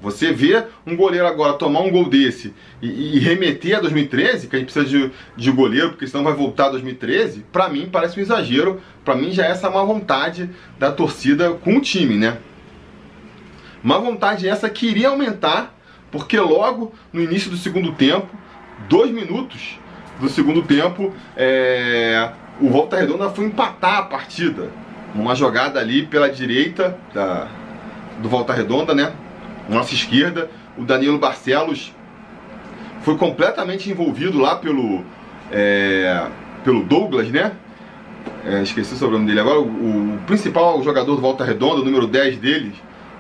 Você 0.02 0.32
vê 0.32 0.64
um 0.88 0.96
goleiro 0.96 1.28
agora 1.28 1.54
tomar 1.54 1.82
um 1.82 1.92
gol 1.92 2.10
desse 2.10 2.52
e, 2.82 3.18
e 3.18 3.20
remeter 3.20 3.78
a 3.78 3.82
2013, 3.82 4.48
que 4.48 4.56
a 4.56 4.60
gente 4.60 4.74
precisa 4.74 4.90
de, 4.90 5.12
de 5.38 5.52
goleiro, 5.52 5.90
porque 5.90 6.08
senão 6.08 6.24
vai 6.24 6.34
voltar 6.34 6.68
a 6.68 6.70
2013, 6.70 7.46
para 7.52 7.70
mim 7.70 7.90
parece 7.92 8.18
um 8.20 8.24
exagero. 8.24 8.82
Para 9.06 9.14
mim 9.14 9.32
já 9.32 9.46
é 9.46 9.52
essa 9.52 9.70
má 9.70 9.84
vontade 9.84 10.50
da 10.80 10.92
torcida 10.92 11.52
com 11.52 11.78
o 11.78 11.82
time, 11.82 12.18
né? 12.18 12.40
Má 13.84 14.00
vontade 14.00 14.48
essa 14.48 14.68
que 14.68 14.88
iria 14.88 15.10
aumentar 15.10 15.79
porque 16.12 16.40
logo 16.40 16.94
no 17.12 17.22
início 17.22 17.50
do 17.50 17.58
segundo 17.58 17.92
tempo, 17.94 18.28
dois 18.88 19.12
minutos 19.12 19.80
do 20.20 20.30
segundo 20.30 20.62
tempo, 20.64 21.14
é, 21.36 22.32
o 22.60 22.70
Volta 22.70 22.98
Redonda 22.98 23.30
foi 23.30 23.46
empatar 23.46 24.00
a 24.00 24.02
partida. 24.04 24.70
Uma 25.16 25.34
jogada 25.34 25.80
ali 25.80 26.06
pela 26.06 26.30
direita 26.30 26.98
da, 27.14 27.48
do 28.22 28.30
Volta 28.30 28.54
Redonda, 28.54 28.94
né? 28.94 29.14
Nossa 29.68 29.94
esquerda, 29.94 30.50
o 30.78 30.84
Danilo 30.84 31.18
Barcelos 31.18 31.94
foi 33.02 33.18
completamente 33.18 33.90
envolvido 33.90 34.40
lá 34.40 34.56
pelo, 34.56 35.04
é, 35.52 36.28
pelo 36.64 36.84
Douglas, 36.84 37.30
né? 37.30 37.54
É, 38.46 38.62
esqueci 38.62 38.94
o 38.94 38.98
sobrenome 38.98 39.28
dele 39.28 39.40
agora. 39.40 39.60
O, 39.60 40.16
o, 40.16 40.20
principal 40.28 40.82
jogador 40.84 41.16
do 41.16 41.22
Volta 41.22 41.44
Redonda, 41.44 41.82
o 41.82 41.86
número 41.86 42.08
10 42.08 42.38
deles, 42.38 42.74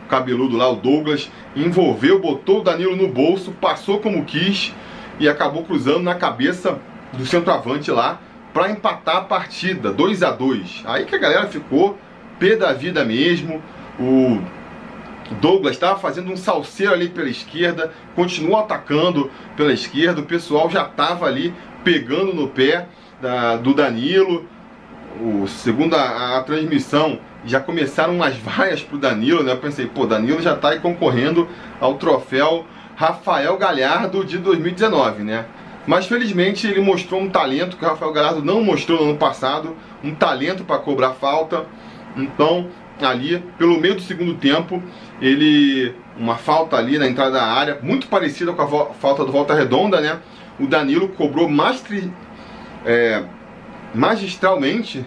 cabeludo 0.10 0.58
lá, 0.58 0.70
o 0.70 0.76
Douglas, 0.76 1.32
envolveu, 1.56 2.20
botou 2.20 2.60
o 2.60 2.64
Danilo 2.64 2.96
no 2.96 3.08
bolso, 3.08 3.52
passou 3.52 4.00
como 4.00 4.26
quis 4.26 4.74
e 5.20 5.30
acabou 5.30 5.64
cruzando 5.64 6.02
na 6.02 6.16
cabeça 6.16 6.80
do 7.14 7.26
centroavante 7.26 7.92
lá 7.92 8.20
para 8.54 8.72
empatar 8.72 9.18
a 9.18 9.22
partida, 9.22 9.92
2 9.92 10.24
a 10.24 10.32
2 10.32 10.84
Aí 10.86 11.06
que 11.06 11.16
a 11.16 11.20
galera 11.20 11.48
ficou 11.48 11.98
pé 12.40 12.56
da 12.56 12.74
vida 12.74 13.04
mesmo. 13.04 13.62
O 14.00 14.42
Douglas 15.36 15.74
estava 15.74 16.00
fazendo 16.00 16.32
um 16.32 16.38
salseiro 16.38 16.94
ali 16.94 17.10
pela 17.10 17.30
esquerda, 17.30 17.94
continuou 18.16 18.60
atacando 18.60 19.30
pela 19.56 19.74
esquerda, 19.74 20.22
o 20.22 20.26
pessoal 20.26 20.70
já 20.70 20.84
estava 20.84 21.26
ali 21.26 21.54
pegando 21.84 22.34
no 22.34 22.48
pé 22.48 22.88
da, 23.22 23.58
do 23.58 23.74
Danilo. 23.74 24.46
O, 25.22 25.48
segundo 25.48 25.96
a, 25.96 26.38
a 26.38 26.44
transmissão, 26.44 27.20
já 27.46 27.60
começaram 27.60 28.16
umas 28.16 28.36
vaias 28.36 28.82
pro 28.82 28.98
Danilo, 28.98 29.44
né? 29.44 29.52
Eu 29.52 29.58
pensei, 29.58 29.86
pô, 29.86 30.06
Danilo 30.06 30.42
já 30.42 30.56
tá 30.56 30.70
aí 30.70 30.80
concorrendo 30.80 31.48
ao 31.80 31.96
troféu 31.96 32.66
Rafael 32.96 33.58
Galhardo 33.58 34.26
de 34.26 34.38
2019, 34.38 35.24
né? 35.24 35.46
Mas 35.88 36.06
felizmente 36.06 36.68
ele 36.68 36.82
mostrou 36.82 37.22
um 37.22 37.30
talento 37.30 37.78
que 37.78 37.86
o 37.86 37.88
Rafael 37.88 38.12
Galhardo 38.12 38.44
não 38.44 38.62
mostrou 38.62 39.00
no 39.00 39.10
ano 39.12 39.18
passado, 39.18 39.76
um 40.04 40.14
talento 40.14 40.64
para 40.64 40.78
cobrar 40.78 41.12
falta. 41.12 41.66
Então, 42.16 42.68
ali, 43.02 43.44
pelo 43.58 43.80
meio 43.80 43.96
do 43.96 44.02
segundo 44.02 44.36
tempo, 44.36 44.84
ele 45.22 45.96
uma 46.18 46.36
falta 46.36 46.76
ali 46.76 46.98
na 46.98 47.08
entrada 47.08 47.32
da 47.32 47.46
área, 47.46 47.80
muito 47.82 48.08
parecida 48.08 48.52
com 48.52 48.62
a 48.62 48.94
falta 48.94 49.24
do 49.24 49.32
Volta 49.32 49.54
Redonda, 49.54 50.02
né? 50.02 50.20
O 50.60 50.68
Danilo 50.68 51.08
cobrou 51.08 51.48
mastri, 51.48 52.12
é, 52.86 53.24
magistralmente. 53.96 55.06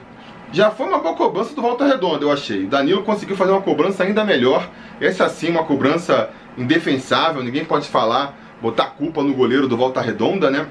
Já 0.53 0.71
foi 0.71 0.87
uma 0.87 0.99
boa 0.99 1.15
cobrança 1.15 1.55
do 1.55 1.63
Volta 1.63 1.87
Redonda, 1.87 2.27
eu 2.27 2.31
achei. 2.31 2.65
O 2.65 2.69
Danilo 2.69 3.03
conseguiu 3.03 3.35
fazer 3.35 3.53
uma 3.53 3.63
cobrança 3.63 4.05
ainda 4.05 4.23
melhor. 4.23 4.69
Essa 5.01 5.27
sim, 5.31 5.49
uma 5.49 5.65
cobrança 5.65 6.29
indefensável, 6.59 7.43
ninguém 7.43 7.65
pode 7.65 7.89
falar, 7.89 8.39
botar 8.61 8.89
culpa 8.89 9.23
no 9.23 9.33
goleiro 9.33 9.67
do 9.67 9.79
Volta 9.79 10.03
Redonda, 10.03 10.51
né? 10.51 10.67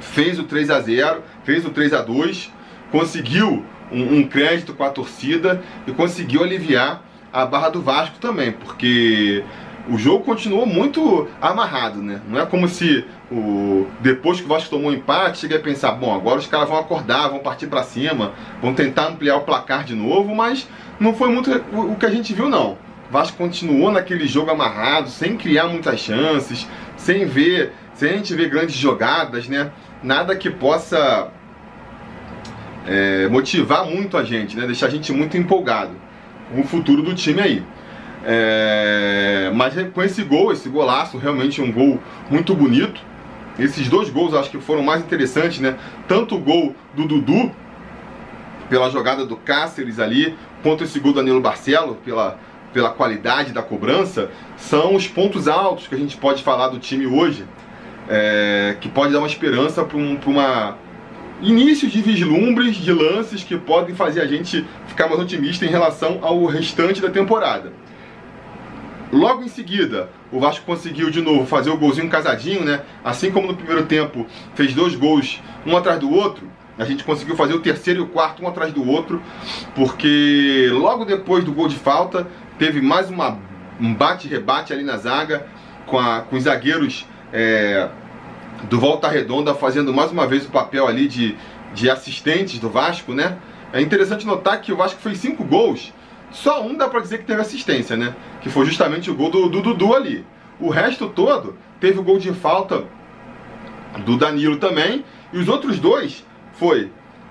Fez 0.00 0.38
o 0.38 0.44
3 0.44 0.70
a 0.70 0.80
0 0.80 1.22
fez 1.44 1.66
o 1.66 1.70
3 1.70 1.92
a 1.92 2.00
2 2.00 2.50
conseguiu 2.90 3.62
um, 3.92 4.18
um 4.18 4.26
crédito 4.26 4.72
com 4.72 4.84
a 4.84 4.88
torcida 4.88 5.62
e 5.86 5.92
conseguiu 5.92 6.42
aliviar 6.42 7.02
a 7.30 7.44
barra 7.44 7.68
do 7.68 7.82
Vasco 7.82 8.18
também, 8.18 8.52
porque 8.52 9.44
o 9.88 9.96
jogo 9.96 10.24
continuou 10.24 10.66
muito 10.66 11.28
amarrado, 11.40 12.02
né? 12.02 12.20
Não 12.28 12.38
é 12.38 12.46
como 12.46 12.68
se 12.68 13.04
o 13.30 13.86
depois 14.00 14.38
que 14.38 14.44
o 14.44 14.48
Vasco 14.48 14.70
tomou 14.70 14.90
um 14.90 14.94
empate, 14.94 15.38
cheguei 15.38 15.56
a 15.56 15.60
pensar, 15.60 15.92
bom, 15.92 16.14
agora 16.14 16.38
os 16.38 16.46
caras 16.46 16.68
vão 16.68 16.78
acordar, 16.78 17.28
vão 17.28 17.38
partir 17.38 17.66
para 17.66 17.82
cima, 17.82 18.32
vão 18.60 18.74
tentar 18.74 19.08
ampliar 19.08 19.36
o 19.36 19.40
placar 19.42 19.84
de 19.84 19.94
novo, 19.94 20.34
mas 20.34 20.68
não 21.00 21.14
foi 21.14 21.30
muito 21.30 21.50
o 21.72 21.96
que 21.96 22.06
a 22.06 22.10
gente 22.10 22.34
viu 22.34 22.48
não. 22.48 22.72
O 23.08 23.12
Vasco 23.12 23.38
continuou 23.38 23.90
naquele 23.90 24.26
jogo 24.26 24.50
amarrado, 24.50 25.08
sem 25.08 25.36
criar 25.36 25.66
muitas 25.68 26.00
chances, 26.00 26.68
sem 26.96 27.24
ver, 27.24 27.72
sem 27.94 28.10
a 28.10 28.12
gente 28.12 28.34
ver 28.34 28.50
grandes 28.50 28.76
jogadas, 28.76 29.48
né? 29.48 29.70
Nada 30.02 30.36
que 30.36 30.50
possa 30.50 31.28
é, 32.86 33.26
motivar 33.28 33.86
muito 33.86 34.16
a 34.16 34.22
gente, 34.22 34.56
né? 34.56 34.66
Deixar 34.66 34.86
a 34.86 34.90
gente 34.90 35.12
muito 35.12 35.36
empolgado 35.38 35.92
com 36.52 36.60
o 36.60 36.64
futuro 36.64 37.02
do 37.02 37.14
time 37.14 37.40
aí. 37.40 37.62
É, 38.30 39.50
mas 39.54 39.74
com 39.94 40.02
esse 40.02 40.22
gol, 40.22 40.52
esse 40.52 40.68
golaço, 40.68 41.16
realmente 41.16 41.62
um 41.62 41.72
gol 41.72 41.98
muito 42.28 42.54
bonito. 42.54 43.00
Esses 43.58 43.88
dois 43.88 44.10
gols 44.10 44.34
acho 44.34 44.50
que 44.50 44.58
foram 44.58 44.82
mais 44.82 45.00
interessantes, 45.02 45.60
né? 45.60 45.78
Tanto 46.06 46.34
o 46.34 46.38
gol 46.38 46.76
do 46.94 47.06
Dudu, 47.06 47.50
pela 48.68 48.90
jogada 48.90 49.24
do 49.24 49.34
Cáceres 49.34 49.98
ali, 49.98 50.36
quanto 50.62 50.84
esse 50.84 51.00
gol 51.00 51.12
do 51.12 51.16
Danilo 51.16 51.40
Barcelo, 51.40 51.94
pela, 52.04 52.38
pela 52.70 52.90
qualidade 52.90 53.50
da 53.50 53.62
cobrança, 53.62 54.30
são 54.58 54.94
os 54.94 55.08
pontos 55.08 55.48
altos 55.48 55.88
que 55.88 55.94
a 55.94 55.98
gente 55.98 56.14
pode 56.18 56.42
falar 56.42 56.68
do 56.68 56.78
time 56.78 57.06
hoje, 57.06 57.46
é, 58.10 58.76
que 58.78 58.90
pode 58.90 59.10
dar 59.10 59.20
uma 59.20 59.26
esperança 59.26 59.82
para 59.84 59.96
um, 59.96 60.18
uma 60.26 60.76
início 61.40 61.88
de 61.88 62.02
vislumbres 62.02 62.76
de 62.76 62.92
lances 62.92 63.42
que 63.42 63.56
podem 63.56 63.94
fazer 63.94 64.20
a 64.20 64.26
gente 64.26 64.66
ficar 64.86 65.08
mais 65.08 65.18
otimista 65.18 65.64
em 65.64 65.68
relação 65.68 66.18
ao 66.20 66.44
restante 66.44 67.00
da 67.00 67.08
temporada. 67.08 67.72
Logo 69.12 69.42
em 69.42 69.48
seguida, 69.48 70.10
o 70.30 70.38
Vasco 70.38 70.66
conseguiu 70.66 71.10
de 71.10 71.22
novo 71.22 71.46
fazer 71.46 71.70
o 71.70 71.78
golzinho 71.78 72.08
casadinho, 72.10 72.64
né? 72.64 72.82
Assim 73.02 73.30
como 73.30 73.46
no 73.46 73.56
primeiro 73.56 73.86
tempo 73.86 74.26
fez 74.54 74.74
dois 74.74 74.94
gols 74.94 75.40
um 75.64 75.76
atrás 75.76 75.98
do 75.98 76.10
outro, 76.10 76.46
a 76.78 76.84
gente 76.84 77.02
conseguiu 77.02 77.34
fazer 77.34 77.54
o 77.54 77.60
terceiro 77.60 78.00
e 78.00 78.02
o 78.02 78.06
quarto 78.06 78.42
um 78.42 78.46
atrás 78.46 78.72
do 78.72 78.88
outro, 78.88 79.20
porque 79.74 80.68
logo 80.72 81.04
depois 81.04 81.42
do 81.42 81.52
gol 81.52 81.68
de 81.68 81.76
falta 81.76 82.26
teve 82.58 82.80
mais 82.80 83.10
uma, 83.10 83.38
um 83.80 83.92
bate-rebate 83.92 84.72
ali 84.72 84.84
na 84.84 84.96
zaga 84.96 85.46
com, 85.86 85.98
a, 85.98 86.20
com 86.20 86.36
os 86.36 86.44
zagueiros 86.44 87.04
é, 87.32 87.88
do 88.68 88.78
Volta 88.78 89.08
Redonda 89.08 89.54
fazendo 89.54 89.92
mais 89.92 90.12
uma 90.12 90.26
vez 90.26 90.44
o 90.44 90.50
papel 90.50 90.86
ali 90.86 91.08
de, 91.08 91.36
de 91.74 91.90
assistentes 91.90 92.58
do 92.58 92.68
Vasco, 92.68 93.12
né? 93.12 93.38
É 93.72 93.80
interessante 93.80 94.26
notar 94.26 94.60
que 94.60 94.72
o 94.72 94.76
Vasco 94.76 95.00
fez 95.00 95.18
cinco 95.18 95.44
gols, 95.44 95.92
só 96.30 96.62
um 96.62 96.76
dá 96.76 96.88
pra 96.88 97.00
dizer 97.00 97.18
que 97.18 97.24
teve 97.24 97.40
assistência, 97.40 97.96
né? 97.96 98.14
Que 98.40 98.50
foi 98.50 98.66
justamente 98.66 99.10
o 99.10 99.14
gol 99.14 99.30
do, 99.30 99.48
do 99.48 99.62
Dudu 99.62 99.94
ali. 99.94 100.24
O 100.60 100.68
resto 100.70 101.08
todo 101.08 101.56
teve 101.80 101.98
o 101.98 102.02
gol 102.02 102.18
de 102.18 102.32
falta 102.32 102.84
do 104.04 104.16
Danilo 104.16 104.56
também, 104.56 105.04
e 105.32 105.38
os 105.38 105.48
outros 105.48 105.78
dois 105.78 106.24
foi 106.52 106.90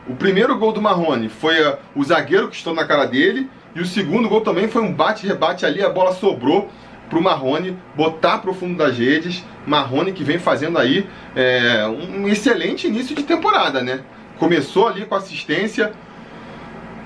o 0.09 0.15
primeiro 0.15 0.57
gol 0.57 0.71
do 0.71 0.81
Marrone 0.81 1.27
foi 1.27 1.61
uh, 1.61 1.77
o 1.93 2.03
zagueiro 2.03 2.47
que 2.47 2.55
estou 2.55 2.73
na 2.73 2.85
cara 2.85 3.05
dele, 3.05 3.49
e 3.75 3.81
o 3.81 3.85
segundo 3.85 4.29
gol 4.29 4.41
também 4.41 4.67
foi 4.67 4.81
um 4.81 4.93
bate-rebate 4.93 5.65
ali, 5.65 5.83
a 5.83 5.89
bola 5.89 6.13
sobrou 6.13 6.69
para 7.09 7.19
o 7.19 7.21
Marrone 7.21 7.77
botar 7.95 8.39
para 8.39 8.51
o 8.51 8.53
fundo 8.53 8.77
das 8.77 8.97
redes. 8.97 9.43
Marrone 9.65 10.11
que 10.11 10.23
vem 10.23 10.39
fazendo 10.39 10.77
aí 10.77 11.07
é, 11.35 11.85
um 11.87 12.27
excelente 12.27 12.87
início 12.87 13.15
de 13.15 13.23
temporada, 13.23 13.81
né? 13.81 14.01
Começou 14.39 14.87
ali 14.87 15.05
com 15.05 15.15
assistência, 15.15 15.91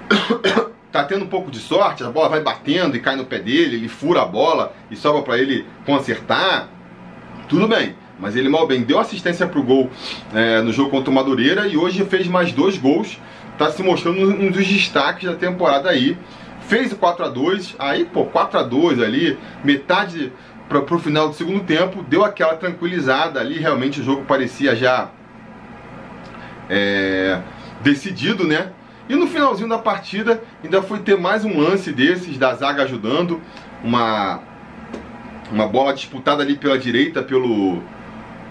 tá 0.91 1.03
tendo 1.03 1.25
um 1.25 1.27
pouco 1.27 1.49
de 1.49 1.59
sorte, 1.59 2.03
a 2.03 2.09
bola 2.09 2.29
vai 2.29 2.41
batendo 2.41 2.95
e 2.95 2.99
cai 2.99 3.15
no 3.15 3.25
pé 3.25 3.39
dele, 3.39 3.77
ele 3.77 3.87
fura 3.87 4.21
a 4.21 4.25
bola 4.25 4.73
e 4.89 4.95
sobra 4.95 5.21
para 5.21 5.37
ele 5.37 5.65
consertar. 5.85 6.69
Tudo 7.47 7.67
bem, 7.67 7.95
mas 8.19 8.35
ele 8.35 8.49
mal 8.49 8.67
bem 8.67 8.81
deu 8.81 8.99
assistência 8.99 9.47
pro 9.47 9.63
gol 9.63 9.89
é, 10.33 10.61
no 10.61 10.71
jogo 10.71 10.89
contra 10.89 11.09
o 11.09 11.13
Madureira 11.13 11.67
e 11.67 11.77
hoje 11.77 12.03
fez 12.05 12.27
mais 12.27 12.51
dois 12.51 12.77
gols. 12.77 13.19
Tá 13.57 13.69
se 13.69 13.83
mostrando 13.83 14.21
um 14.21 14.49
dos 14.49 14.67
destaques 14.67 15.29
da 15.29 15.35
temporada 15.35 15.89
aí 15.89 16.17
fez 16.71 16.93
o 16.93 16.95
4 16.95 17.25
a 17.25 17.27
2 17.27 17.75
aí, 17.77 18.05
pô, 18.05 18.23
4 18.23 18.59
a 18.59 18.63
2 18.63 19.01
ali, 19.01 19.37
metade 19.61 20.31
para 20.69 20.81
pro 20.81 20.97
final 20.99 21.27
do 21.27 21.35
segundo 21.35 21.65
tempo, 21.65 22.01
deu 22.03 22.23
aquela 22.23 22.55
tranquilizada 22.55 23.41
ali, 23.41 23.59
realmente 23.59 23.99
o 23.99 24.03
jogo 24.05 24.23
parecia 24.23 24.73
já 24.73 25.09
é, 26.69 27.41
decidido, 27.81 28.47
né? 28.47 28.71
E 29.11 29.15
no 29.17 29.27
finalzinho 29.27 29.67
da 29.67 29.77
partida 29.77 30.41
ainda 30.63 30.81
foi 30.81 30.99
ter 30.99 31.17
mais 31.17 31.43
um 31.43 31.59
lance 31.59 31.91
desses 31.91 32.37
da 32.37 32.53
zaga 32.53 32.83
ajudando, 32.83 33.41
uma 33.83 34.39
uma 35.51 35.67
bola 35.67 35.93
disputada 35.93 36.41
ali 36.41 36.55
pela 36.55 36.79
direita 36.79 37.21
pelo 37.21 37.83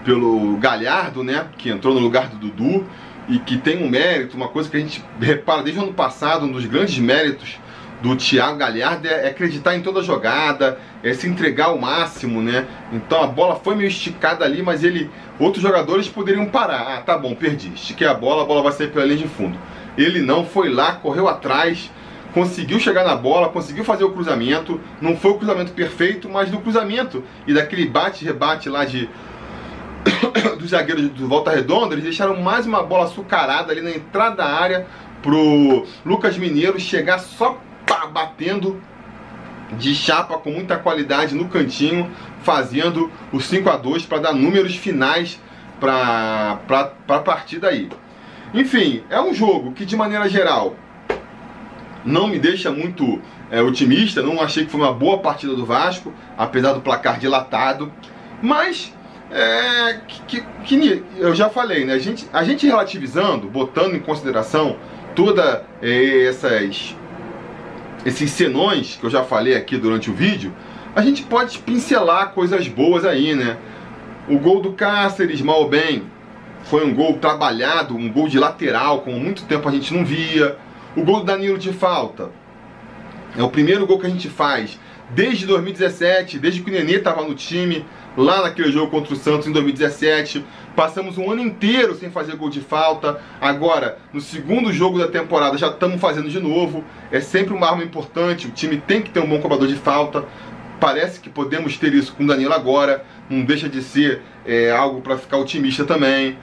pelo 0.05 0.57
Galhardo, 0.57 1.23
né, 1.23 1.47
que 1.57 1.71
entrou 1.71 1.95
no 1.95 1.99
lugar 1.99 2.27
do 2.27 2.37
Dudu 2.37 2.85
e 3.27 3.39
que 3.39 3.57
tem 3.57 3.83
um 3.83 3.89
mérito, 3.89 4.37
uma 4.37 4.49
coisa 4.49 4.69
que 4.69 4.77
a 4.77 4.79
gente 4.79 5.03
repara 5.19 5.63
desde 5.63 5.81
o 5.81 5.83
ano 5.83 5.93
passado, 5.95 6.45
um 6.45 6.51
dos 6.51 6.67
grandes 6.67 6.99
méritos 6.99 7.57
do 8.03 8.15
Thiago 8.15 8.59
Galhardo 8.59 9.07
é, 9.07 9.25
é 9.25 9.29
acreditar 9.29 9.75
em 9.75 9.81
toda 9.81 10.03
jogada, 10.03 10.77
é 11.01 11.11
se 11.11 11.27
entregar 11.27 11.69
ao 11.69 11.79
máximo, 11.79 12.39
né? 12.39 12.67
Então 12.93 13.23
a 13.23 13.27
bola 13.27 13.55
foi 13.55 13.73
meio 13.73 13.87
esticada 13.87 14.45
ali, 14.45 14.61
mas 14.61 14.83
ele. 14.83 15.09
Outros 15.39 15.63
jogadores 15.63 16.07
poderiam 16.07 16.45
parar. 16.45 16.97
Ah, 16.97 17.01
tá 17.01 17.17
bom, 17.17 17.33
perdi. 17.33 17.71
Estiquei 17.73 18.05
a 18.05 18.13
bola, 18.13 18.43
a 18.43 18.45
bola 18.45 18.61
vai 18.61 18.71
sair 18.71 18.91
pela 18.91 19.05
linha 19.05 19.17
de 19.17 19.27
fundo. 19.27 19.57
Ele 19.97 20.21
não, 20.21 20.45
foi 20.45 20.69
lá, 20.69 20.93
correu 20.93 21.27
atrás, 21.27 21.91
conseguiu 22.33 22.79
chegar 22.79 23.03
na 23.03 23.15
bola, 23.15 23.49
conseguiu 23.49 23.83
fazer 23.83 24.03
o 24.03 24.11
cruzamento. 24.11 24.79
Não 25.01 25.17
foi 25.17 25.31
o 25.31 25.37
cruzamento 25.37 25.71
perfeito, 25.73 26.29
mas 26.29 26.49
do 26.49 26.59
cruzamento 26.59 27.23
e 27.45 27.53
daquele 27.53 27.85
bate-rebate 27.87 28.69
lá 28.69 28.85
de. 28.85 29.09
dos 30.57 30.71
zagueiros 30.71 31.09
do 31.09 31.27
Volta 31.27 31.51
Redonda, 31.51 31.93
eles 31.93 32.03
deixaram 32.03 32.41
mais 32.41 32.65
uma 32.65 32.81
bola 32.81 33.05
açucarada 33.05 33.71
ali 33.71 33.81
na 33.81 33.91
entrada 33.91 34.37
da 34.37 34.45
área 34.45 34.87
pro 35.21 35.85
Lucas 36.03 36.37
Mineiro 36.37 36.79
chegar 36.79 37.19
só 37.19 37.59
pá, 37.85 38.07
batendo 38.07 38.81
de 39.77 39.93
chapa 39.95 40.37
com 40.37 40.51
muita 40.51 40.77
qualidade 40.77 41.35
no 41.35 41.47
cantinho, 41.47 42.11
fazendo 42.43 43.11
o 43.31 43.39
5 43.39 43.69
a 43.69 43.77
2 43.77 44.05
para 44.05 44.19
dar 44.19 44.33
números 44.33 44.75
finais 44.75 45.39
para 45.79 46.59
a 47.07 47.19
partida 47.19 47.69
aí. 47.69 47.89
Enfim, 48.53 49.03
é 49.09 49.19
um 49.21 49.33
jogo 49.33 49.71
que 49.71 49.85
de 49.85 49.95
maneira 49.95 50.27
geral 50.27 50.75
não 52.03 52.27
me 52.27 52.39
deixa 52.39 52.71
muito 52.71 53.21
é, 53.49 53.61
otimista, 53.61 54.21
não 54.21 54.41
achei 54.41 54.65
que 54.65 54.71
foi 54.71 54.81
uma 54.81 54.93
boa 54.93 55.19
partida 55.19 55.55
do 55.55 55.65
Vasco, 55.65 56.13
apesar 56.37 56.73
do 56.73 56.81
placar 56.81 57.19
dilatado, 57.19 57.91
mas 58.41 58.93
é, 59.31 59.99
que, 60.27 60.41
que, 60.65 61.03
eu 61.17 61.33
já 61.33 61.49
falei, 61.49 61.85
né? 61.85 61.93
A 61.93 61.99
gente, 61.99 62.27
a 62.33 62.43
gente 62.43 62.65
relativizando, 62.65 63.47
botando 63.47 63.95
em 63.95 63.99
consideração 63.99 64.75
todas 65.15 65.61
é, 65.81 66.25
essas 66.27 66.95
esses 68.05 68.31
senões 68.31 68.97
que 68.99 69.05
eu 69.05 69.09
já 69.09 69.23
falei 69.23 69.55
aqui 69.55 69.77
durante 69.77 70.09
o 70.09 70.13
vídeo, 70.13 70.51
a 70.95 71.01
gente 71.03 71.23
pode 71.23 71.59
pincelar 71.59 72.31
coisas 72.31 72.67
boas 72.67 73.05
aí, 73.05 73.35
né? 73.35 73.57
O 74.27 74.39
gol 74.39 74.59
do 74.59 74.73
Cáceres, 74.73 75.41
mal 75.41 75.69
bem, 75.69 76.03
foi 76.63 76.85
um 76.85 76.93
gol 76.93 77.17
trabalhado, 77.17 77.95
um 77.95 78.11
gol 78.11 78.27
de 78.27 78.39
lateral, 78.39 79.01
como 79.01 79.19
muito 79.19 79.43
tempo 79.43 79.67
a 79.67 79.71
gente 79.71 79.93
não 79.93 80.05
via. 80.05 80.57
O 80.95 81.03
gol 81.03 81.19
do 81.19 81.25
Danilo 81.25 81.57
de 81.57 81.71
falta. 81.71 82.29
É 83.37 83.41
o 83.41 83.49
primeiro 83.49 83.87
gol 83.87 83.99
que 83.99 84.07
a 84.07 84.09
gente 84.09 84.29
faz 84.29 84.77
desde 85.13 85.45
2017, 85.45 86.39
desde 86.39 86.61
que 86.61 86.69
o 86.69 86.73
Nenê 86.73 86.95
estava 86.95 87.23
no 87.23 87.33
time, 87.33 87.85
lá 88.17 88.41
naquele 88.41 88.71
jogo 88.71 88.91
contra 88.91 89.13
o 89.13 89.17
Santos 89.17 89.47
em 89.47 89.51
2017. 89.51 90.45
Passamos 90.75 91.17
um 91.17 91.29
ano 91.31 91.41
inteiro 91.41 91.95
sem 91.95 92.09
fazer 92.09 92.35
gol 92.35 92.49
de 92.49 92.61
falta. 92.61 93.19
Agora, 93.39 93.97
no 94.13 94.21
segundo 94.21 94.71
jogo 94.71 94.99
da 94.99 95.07
temporada, 95.07 95.57
já 95.57 95.67
estamos 95.67 95.99
fazendo 95.99 96.29
de 96.29 96.39
novo. 96.39 96.83
É 97.11 97.19
sempre 97.19 97.53
uma 97.53 97.69
arma 97.69 97.83
importante. 97.83 98.47
O 98.47 98.51
time 98.51 98.77
tem 98.77 99.01
que 99.01 99.09
ter 99.09 99.19
um 99.19 99.27
bom 99.27 99.39
cobrador 99.39 99.67
de 99.67 99.75
falta. 99.75 100.25
Parece 100.79 101.19
que 101.19 101.29
podemos 101.29 101.77
ter 101.77 101.93
isso 101.93 102.13
com 102.13 102.23
o 102.23 102.27
Danilo 102.27 102.53
agora. 102.53 103.05
Não 103.29 103.43
deixa 103.43 103.69
de 103.69 103.81
ser 103.81 104.21
é, 104.45 104.71
algo 104.71 105.01
para 105.01 105.17
ficar 105.17 105.37
otimista 105.37 105.83
também. 105.83 106.37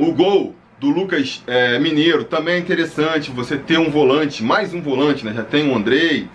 O 0.00 0.12
gol 0.12 0.54
do 0.78 0.88
Lucas 0.88 1.44
é, 1.46 1.78
Mineiro 1.78 2.24
também 2.24 2.54
é 2.54 2.58
interessante. 2.58 3.30
Você 3.32 3.58
ter 3.58 3.78
um 3.78 3.90
volante, 3.90 4.42
mais 4.42 4.72
um 4.72 4.80
volante, 4.80 5.26
né? 5.26 5.34
Já 5.34 5.44
tem 5.44 5.70
o 5.70 5.76
Andrei, 5.76 6.26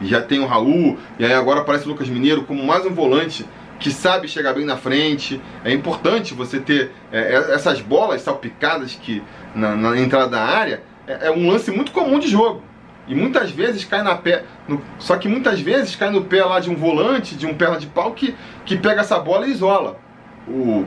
já 0.00 0.22
tem 0.22 0.38
o 0.38 0.46
Raul, 0.46 0.96
e 1.18 1.24
aí 1.24 1.34
agora 1.34 1.62
aparece 1.62 1.86
o 1.86 1.88
Lucas 1.88 2.08
Mineiro 2.08 2.44
como 2.44 2.62
mais 2.62 2.86
um 2.86 2.94
volante 2.94 3.44
que 3.80 3.90
sabe 3.90 4.28
chegar 4.28 4.52
bem 4.52 4.64
na 4.64 4.76
frente. 4.76 5.40
É 5.64 5.72
importante 5.72 6.34
você 6.34 6.60
ter 6.60 6.92
é, 7.10 7.34
é 7.34 7.52
essas 7.52 7.80
bolas 7.80 8.22
salpicadas 8.22 8.94
que 8.94 9.20
na, 9.52 9.74
na 9.74 9.98
entrada 9.98 10.28
da 10.28 10.40
área. 10.40 10.84
É, 11.08 11.26
é, 11.26 11.30
um 11.32 11.50
lance 11.50 11.72
muito 11.72 11.90
comum 11.90 12.20
de 12.20 12.28
jogo. 12.28 12.62
E 13.08 13.14
muitas 13.16 13.50
vezes 13.50 13.84
cai 13.84 14.04
na 14.04 14.14
pé. 14.14 14.44
No, 14.68 14.80
só 15.00 15.16
que 15.16 15.26
muitas 15.26 15.60
vezes 15.60 15.96
cai 15.96 16.10
no 16.10 16.22
pé 16.22 16.44
lá 16.44 16.60
de 16.60 16.70
um 16.70 16.76
volante, 16.76 17.34
de 17.34 17.44
um 17.44 17.54
perna 17.54 17.76
de 17.76 17.88
pau 17.88 18.12
que, 18.12 18.36
que 18.64 18.76
pega 18.76 19.00
essa 19.00 19.18
bola 19.18 19.48
e 19.48 19.50
isola. 19.50 19.98
O, 20.46 20.86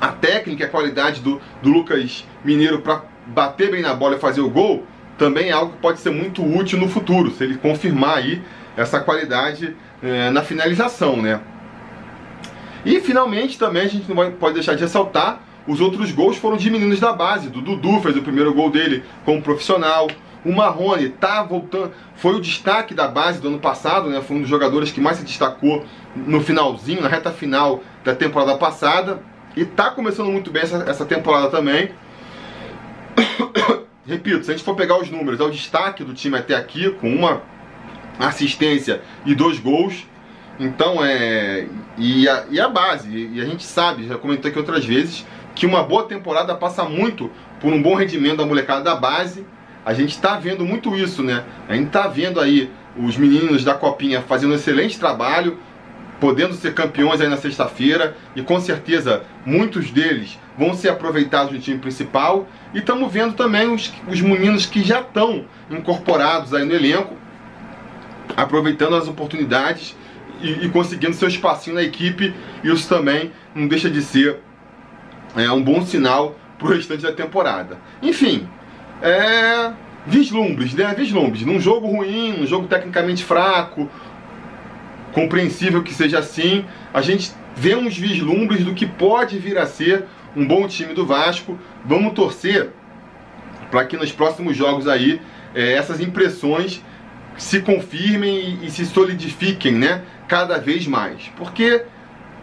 a 0.00 0.08
técnica, 0.08 0.64
a 0.64 0.68
qualidade 0.68 1.20
do, 1.20 1.40
do 1.62 1.70
Lucas 1.70 2.24
Mineiro 2.44 2.80
para 2.80 3.02
bater 3.26 3.70
bem 3.70 3.82
na 3.82 3.94
bola 3.94 4.16
e 4.16 4.18
fazer 4.18 4.40
o 4.40 4.50
gol 4.50 4.84
também 5.16 5.48
é 5.48 5.52
algo 5.52 5.72
que 5.72 5.78
pode 5.78 6.00
ser 6.00 6.10
muito 6.10 6.44
útil 6.44 6.78
no 6.78 6.88
futuro, 6.88 7.30
se 7.30 7.44
ele 7.44 7.56
confirmar 7.56 8.18
aí 8.18 8.42
essa 8.76 8.98
qualidade 9.00 9.76
é, 10.02 10.30
na 10.30 10.42
finalização, 10.42 11.16
né? 11.16 11.40
E 12.84 13.00
finalmente 13.00 13.58
também 13.58 13.82
a 13.82 13.88
gente 13.88 14.12
não 14.12 14.32
pode 14.32 14.54
deixar 14.54 14.74
de 14.74 14.82
ressaltar 14.82 15.40
os 15.66 15.80
outros 15.80 16.12
gols 16.12 16.36
foram 16.36 16.56
de 16.56 16.70
meninos 16.70 17.00
da 17.00 17.12
base. 17.12 17.48
Do 17.48 17.62
Dudu 17.62 18.00
fez 18.00 18.16
o 18.16 18.22
primeiro 18.22 18.52
gol 18.52 18.70
dele 18.70 19.02
como 19.24 19.40
profissional. 19.40 20.08
O 20.44 20.52
Marrone 20.52 21.08
tá 21.08 21.42
voltando, 21.42 21.92
foi 22.16 22.34
o 22.34 22.40
destaque 22.40 22.92
da 22.92 23.08
base 23.08 23.40
do 23.40 23.48
ano 23.48 23.58
passado, 23.58 24.10
né? 24.10 24.20
Foi 24.20 24.36
um 24.36 24.40
dos 24.40 24.48
jogadores 24.48 24.92
que 24.92 25.00
mais 25.00 25.16
se 25.16 25.24
destacou 25.24 25.84
no 26.14 26.42
finalzinho, 26.42 27.00
na 27.00 27.08
reta 27.08 27.30
final 27.30 27.82
da 28.04 28.14
temporada 28.14 28.54
passada. 28.58 29.22
E 29.56 29.64
tá 29.64 29.90
começando 29.90 30.30
muito 30.30 30.50
bem 30.50 30.62
essa, 30.62 30.78
essa 30.88 31.04
temporada 31.04 31.48
também. 31.48 31.90
Repito, 34.06 34.44
se 34.44 34.50
a 34.50 34.54
gente 34.54 34.64
for 34.64 34.74
pegar 34.74 34.98
os 35.00 35.10
números, 35.10 35.40
é 35.40 35.44
o 35.44 35.50
destaque 35.50 36.02
do 36.02 36.12
time 36.12 36.36
até 36.36 36.54
aqui, 36.56 36.90
com 36.90 37.08
uma 37.08 37.42
assistência 38.18 39.00
e 39.24 39.34
dois 39.34 39.58
gols. 39.58 40.06
Então 40.58 41.04
é. 41.04 41.66
E 41.96 42.28
a, 42.28 42.44
e 42.50 42.60
a 42.60 42.68
base, 42.68 43.08
e 43.08 43.40
a 43.40 43.44
gente 43.44 43.64
sabe, 43.64 44.06
já 44.06 44.18
comentei 44.18 44.50
aqui 44.50 44.58
outras 44.58 44.84
vezes, 44.84 45.24
que 45.54 45.66
uma 45.66 45.82
boa 45.82 46.04
temporada 46.04 46.54
passa 46.54 46.84
muito 46.84 47.30
por 47.60 47.72
um 47.72 47.80
bom 47.80 47.94
rendimento 47.94 48.38
da 48.38 48.46
molecada 48.46 48.82
da 48.82 48.96
base. 48.96 49.46
A 49.84 49.94
gente 49.94 50.10
está 50.10 50.36
vendo 50.36 50.64
muito 50.64 50.96
isso, 50.96 51.22
né? 51.22 51.44
A 51.68 51.74
gente 51.74 51.88
está 51.88 52.08
vendo 52.08 52.40
aí 52.40 52.70
os 52.96 53.16
meninos 53.16 53.62
da 53.64 53.74
Copinha 53.74 54.22
fazendo 54.22 54.52
um 54.52 54.54
excelente 54.54 54.98
trabalho, 54.98 55.58
podendo 56.24 56.54
ser 56.54 56.72
campeões 56.72 57.20
aí 57.20 57.28
na 57.28 57.36
sexta-feira 57.36 58.16
e 58.34 58.40
com 58.40 58.58
certeza 58.58 59.24
muitos 59.44 59.90
deles 59.90 60.38
vão 60.56 60.72
ser 60.72 60.88
aproveitados 60.88 61.52
no 61.52 61.58
time 61.58 61.78
principal. 61.78 62.48
E 62.72 62.78
estamos 62.78 63.12
vendo 63.12 63.34
também 63.34 63.70
os, 63.70 63.92
os 64.08 64.22
meninos 64.22 64.64
que 64.64 64.82
já 64.82 65.00
estão 65.00 65.44
incorporados 65.70 66.54
aí 66.54 66.64
no 66.64 66.72
elenco, 66.72 67.14
aproveitando 68.34 68.96
as 68.96 69.06
oportunidades 69.06 69.94
e, 70.40 70.64
e, 70.64 70.70
conseguindo 70.70 71.12
seu 71.12 71.28
espacinho 71.28 71.76
na 71.76 71.82
equipe. 71.82 72.34
Isso 72.64 72.88
também 72.88 73.30
não 73.54 73.68
deixa 73.68 73.90
de 73.90 74.00
ser 74.00 74.38
é, 75.36 75.50
um 75.50 75.62
bom 75.62 75.84
sinal 75.84 76.38
para 76.58 76.68
o 76.68 76.70
restante 76.70 77.02
da 77.02 77.12
temporada. 77.12 77.76
Enfim, 78.00 78.48
é, 79.02 79.74
vislumbres, 80.06 80.72
né? 80.72 80.94
Vislumbres. 80.96 81.44
Num 81.44 81.60
jogo 81.60 81.86
ruim, 81.86 82.38
num 82.38 82.46
jogo 82.46 82.66
tecnicamente 82.66 83.22
fraco, 83.22 83.90
compreensível 85.14 85.82
que 85.82 85.94
seja 85.94 86.18
assim, 86.18 86.66
a 86.92 87.00
gente 87.00 87.32
vê 87.56 87.74
uns 87.74 87.96
vislumbres 87.96 88.64
do 88.64 88.74
que 88.74 88.84
pode 88.84 89.38
vir 89.38 89.56
a 89.56 89.64
ser 89.64 90.04
um 90.36 90.46
bom 90.46 90.66
time 90.66 90.92
do 90.92 91.06
Vasco. 91.06 91.58
Vamos 91.84 92.12
torcer 92.12 92.70
para 93.70 93.86
que 93.86 93.96
nos 93.96 94.12
próximos 94.12 94.56
jogos 94.56 94.88
aí 94.88 95.20
é, 95.54 95.72
essas 95.72 96.00
impressões 96.00 96.82
se 97.36 97.60
confirmem 97.60 98.58
e, 98.62 98.66
e 98.66 98.70
se 98.70 98.84
solidifiquem, 98.84 99.72
né? 99.72 100.02
Cada 100.26 100.58
vez 100.58 100.86
mais. 100.86 101.30
Porque 101.36 101.84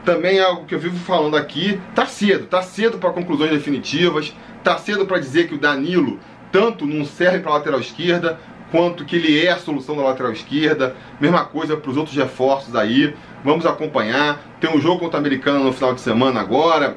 também 0.06 0.40
é 0.40 0.44
algo 0.44 0.66
que 0.66 0.74
eu 0.74 0.80
vivo 0.80 0.98
falando 0.98 1.38
aqui, 1.38 1.80
tá 1.94 2.06
cedo, 2.06 2.48
tá 2.48 2.62
cedo 2.62 2.98
para 2.98 3.12
conclusões 3.12 3.52
definitivas, 3.52 4.34
tá 4.64 4.78
cedo 4.78 5.06
para 5.06 5.20
dizer 5.20 5.48
que 5.48 5.56
o 5.56 5.60
Danilo 5.60 6.20
tanto 6.52 6.86
não 6.86 7.06
serve 7.06 7.40
para 7.40 7.52
lateral 7.52 7.80
esquerda, 7.80 8.40
quanto 8.72 9.06
que 9.06 9.18
ele 9.18 9.46
é 9.46 9.52
a 9.52 9.58
solução 9.58 9.96
da 9.96 10.04
lateral 10.04 10.32
esquerda. 10.32 10.96
Mesma 11.20 11.46
coisa 11.46 11.76
para 11.76 11.92
os 11.92 11.98
outros 11.98 12.16
reforços 12.16 12.76
aí. 12.76 13.14
Vamos 13.44 13.66
acompanhar. 13.66 14.40
Tem 14.60 14.70
um 14.70 14.80
jogo 14.80 15.00
contra 15.00 15.18
a 15.18 15.20
Americana 15.20 15.60
no 15.60 15.74
final 15.74 15.94
de 15.94 16.02
semana 16.02 16.40
agora. 16.40 16.96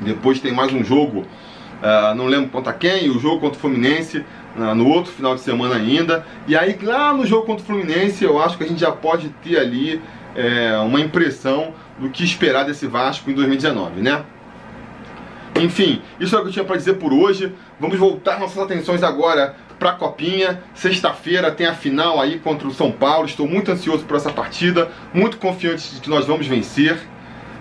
Depois 0.00 0.40
tem 0.40 0.52
mais 0.52 0.72
um 0.72 0.82
jogo, 0.82 1.20
uh, 1.20 2.14
não 2.14 2.26
lembro 2.26 2.48
contra 2.48 2.72
quem, 2.72 3.10
o 3.10 3.18
jogo 3.18 3.40
contra 3.40 3.58
o 3.58 3.60
Fluminense 3.60 4.24
uh, 4.56 4.74
no 4.74 4.88
outro 4.88 5.12
final 5.12 5.34
de 5.34 5.42
semana 5.42 5.76
ainda. 5.76 6.24
E 6.46 6.56
aí 6.56 6.78
lá 6.82 7.12
no 7.12 7.26
jogo 7.26 7.46
contra 7.46 7.62
o 7.62 7.66
Fluminense 7.66 8.24
eu 8.24 8.40
acho 8.40 8.56
que 8.56 8.64
a 8.64 8.66
gente 8.66 8.80
já 8.80 8.92
pode 8.92 9.28
ter 9.42 9.58
ali 9.58 10.00
é, 10.34 10.78
uma 10.78 11.00
impressão 11.00 11.74
do 11.98 12.08
que 12.08 12.24
esperar 12.24 12.64
desse 12.64 12.86
Vasco 12.86 13.30
em 13.30 13.34
2019, 13.34 14.00
né? 14.00 14.24
Enfim, 15.56 16.00
isso 16.18 16.34
é 16.34 16.38
o 16.38 16.42
que 16.42 16.48
eu 16.48 16.52
tinha 16.52 16.64
para 16.64 16.76
dizer 16.76 16.94
por 16.94 17.12
hoje. 17.12 17.52
Vamos 17.78 17.98
voltar 17.98 18.38
nossas 18.38 18.58
atenções 18.58 19.02
agora 19.02 19.54
para 19.80 19.90
a 19.90 19.94
Copinha. 19.94 20.62
Sexta-feira 20.74 21.50
tem 21.50 21.66
a 21.66 21.74
final 21.74 22.20
aí 22.20 22.38
contra 22.38 22.68
o 22.68 22.72
São 22.72 22.92
Paulo. 22.92 23.26
Estou 23.26 23.48
muito 23.48 23.72
ansioso 23.72 24.04
por 24.04 24.16
essa 24.16 24.30
partida, 24.30 24.90
muito 25.12 25.38
confiante 25.38 25.94
de 25.94 26.00
que 26.00 26.10
nós 26.10 26.26
vamos 26.26 26.46
vencer. 26.46 27.00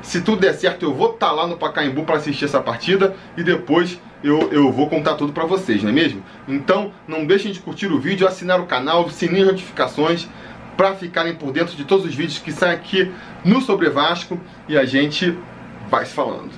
Se 0.01 0.21
tudo 0.21 0.41
der 0.41 0.53
certo, 0.53 0.83
eu 0.83 0.93
vou 0.93 1.13
estar 1.13 1.27
tá 1.27 1.31
lá 1.31 1.47
no 1.47 1.57
Pacaembu 1.57 2.03
para 2.03 2.17
assistir 2.17 2.45
essa 2.45 2.59
partida 2.59 3.15
e 3.37 3.43
depois 3.43 3.99
eu, 4.23 4.51
eu 4.51 4.71
vou 4.71 4.89
contar 4.89 5.15
tudo 5.15 5.31
para 5.31 5.45
vocês, 5.45 5.81
não 5.81 5.89
é 5.89 5.93
mesmo? 5.93 6.23
Então, 6.47 6.91
não 7.07 7.25
deixem 7.25 7.51
de 7.51 7.59
curtir 7.59 7.87
o 7.87 7.99
vídeo, 7.99 8.27
assinar 8.27 8.59
o 8.59 8.65
canal, 8.65 9.09
sininho 9.09 9.45
de 9.45 9.51
notificações 9.51 10.27
para 10.75 10.95
ficarem 10.95 11.35
por 11.35 11.51
dentro 11.51 11.75
de 11.75 11.83
todos 11.83 12.05
os 12.05 12.15
vídeos 12.15 12.37
que 12.37 12.51
saem 12.51 12.73
aqui 12.73 13.11
no 13.43 13.61
Sobre 13.61 13.89
Vasco 13.89 14.39
e 14.67 14.77
a 14.77 14.85
gente 14.85 15.37
vai 15.89 16.05
se 16.05 16.13
falando. 16.13 16.51